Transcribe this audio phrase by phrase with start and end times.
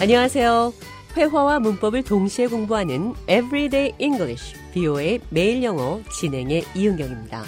[0.00, 0.72] 안녕하세요.
[1.14, 7.44] 회화와 문법을 동시에 공부하는 Everyday English, BO의 매일 영어 진행의 이은경입니다.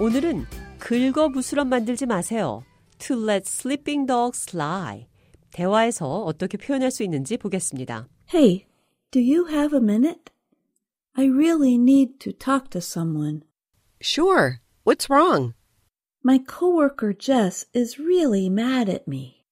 [0.00, 0.46] 오늘은
[0.78, 2.64] 긁어 부스럼 만들지 마세요.
[3.00, 5.08] To let sleeping dogs lie.
[5.52, 8.08] 대화에서 어떻게 표현할 수 있는지 보겠습니다.
[8.32, 8.64] Hey,
[9.10, 10.32] do you have a minute?
[11.12, 13.42] I really need to talk to someone.
[14.00, 14.60] Sure.
[14.86, 15.52] What's wrong?
[16.24, 19.44] My coworker Jess is really mad at me.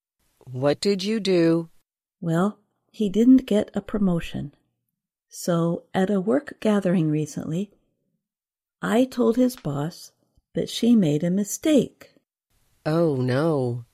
[0.51, 1.69] What did you do?
[2.23, 2.59] Well,
[2.91, 4.55] he didn't get a promotion.
[5.29, 7.71] So, at a work gathering recently,
[8.81, 10.13] I told his boss
[10.55, 12.15] that she made a mistake
[12.87, 13.85] Oh, no.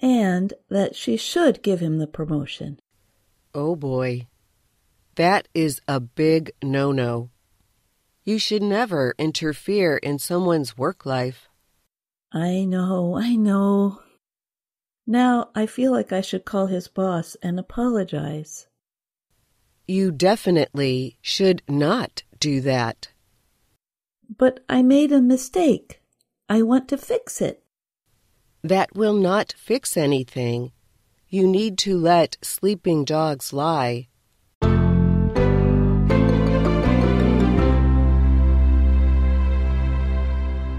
[0.00, 2.78] and that she should give him the promotion.
[3.54, 4.26] Oh, boy.
[5.16, 7.30] That is a big no no.
[8.24, 11.48] You should never interfere in someone's work life.
[12.32, 14.00] I know, I know.
[15.10, 18.66] Now I feel like I should call his boss and apologize.
[19.86, 23.08] You definitely should not do that.
[24.28, 26.02] But I made a mistake.
[26.46, 27.62] I want to fix it.
[28.62, 30.72] That will not fix anything.
[31.30, 34.08] You need to let sleeping dogs lie.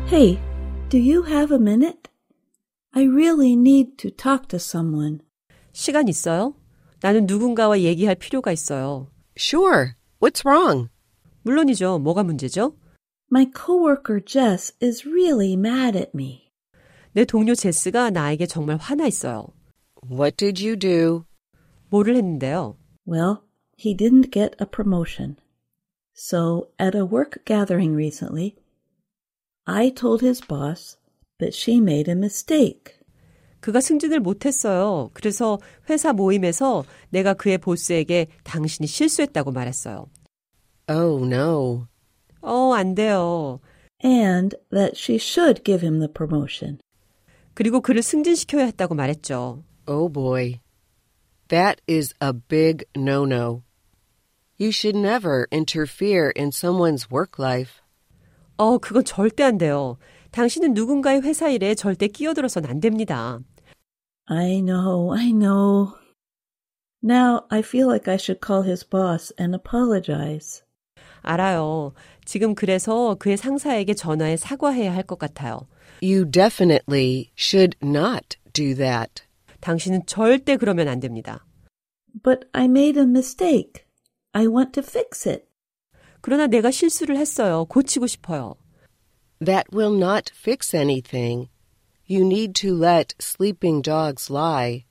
[0.06, 0.40] Hey,
[0.90, 2.10] do you have a minute?
[2.99, 5.21] I really need to talk to someone.
[5.73, 6.55] 시간 있어요?
[7.01, 9.09] 나는 누군가와 얘기할 필요가 있어요.
[9.37, 9.95] Sure.
[10.21, 10.89] What's wrong?
[11.43, 11.99] 물론이죠.
[11.99, 12.77] 뭐가 문제죠?
[13.31, 16.53] My coworker Jess is really mad at me.
[17.13, 19.49] 내 동료 제스가 나에게 정말 화나 있어요.
[20.11, 21.25] What did you do?
[21.91, 22.77] 뭐를 했는데요?
[23.07, 23.43] Well,
[23.77, 25.37] he didn't get a promotion.
[26.15, 28.57] So, at a work gathering recently,
[29.67, 30.97] I told his boss
[31.40, 32.96] that she made a mistake.
[33.60, 35.10] 그가 승진을 못했어요.
[35.14, 40.08] 그래서 회사 모임에서 내가 그의 보스에게 당신이 실수했다고 말했어요.
[40.90, 41.88] Oh, no.
[42.42, 43.60] 어, 안 돼요.
[44.02, 46.80] and that she should give him the promotion.
[47.54, 49.64] 그리고 그를 승진시켜야 했다고 말했죠.
[49.88, 50.60] Oh, boy.
[51.50, 53.64] That is a big no no.
[54.58, 57.82] You should never interfere in someone's work life.
[58.58, 59.98] 어, 그건 절대 안 돼요.
[60.31, 63.39] 당신은 누군가의 회사 일에 절대 끼어들어선 안 됩니다.
[64.27, 65.93] I know, I know.
[67.03, 70.63] Now I feel like I should call his boss and apologize.
[71.23, 71.93] 알아요.
[72.25, 75.67] 지금 그래서 그의 상사에게 전화해 사과해야 할 것 같아요.
[76.03, 79.23] You definitely should not do that.
[79.61, 81.47] 당신은 절대 그러면 안 됩니다.
[82.23, 83.85] But I made a mistake.
[84.33, 85.45] I want to fix it.
[86.21, 87.67] 그러나 내가 실수를 했어요.
[87.67, 88.55] 고치고 싶어요.
[89.42, 91.48] That will not fix anything.
[92.06, 94.86] You need to let sleeping dogs lie.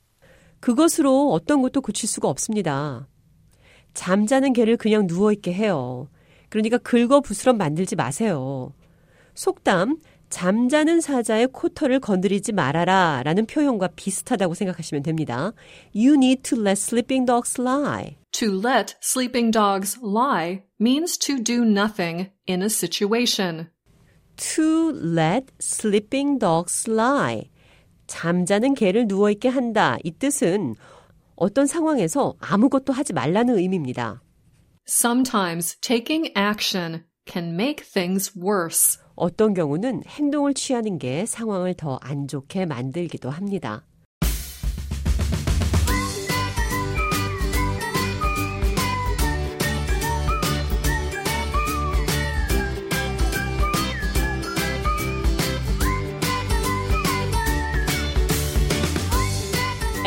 [0.61, 3.09] 그것으로 어떤 것도 고칠 수가 없습니다.
[3.95, 6.09] 잠자는 개를 그냥 누워있게 해요.
[6.49, 8.73] 그러니까 긁어 부스럼 만들지 마세요.
[9.35, 9.99] 속담,
[10.31, 15.53] 잠자는 사자의 코털을 건드리지 말아라 라는 표현과 비슷하다고 생각하시면 됩니다.
[15.95, 18.17] You need to let sleeping dogs lie.
[18.33, 23.69] To let sleeping dogs lie means to do nothing in a situation.
[24.39, 27.51] To let sleeping dogs lie.
[28.07, 29.99] 잠자는 개를 누워있게 한다.
[30.05, 30.77] 이 뜻은
[31.35, 34.23] 어떤 상황에서 아무것도 하지 말라는 의미입니다.
[34.89, 39.01] Sometimes taking action can make things worse.
[39.17, 43.85] 어떤 경우는 행동을 취하는 게 상황을 더 안 좋게 만들기도 합니다.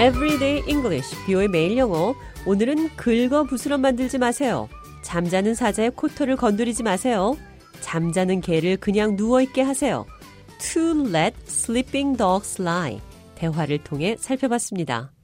[0.02, 2.16] Everyday English, 비오의 매일 영어.
[2.48, 4.68] 오늘은 긁어 부스럼 만들지 마세요.
[5.04, 7.38] 잠자는 사자의 코털을 건드리지 마세요.
[7.82, 10.08] 잠자는 개를 그냥 누워있게 하세요.
[10.74, 13.00] To let sleeping dogs lie.
[13.36, 15.12] 대화를 통해 살펴봤습니다.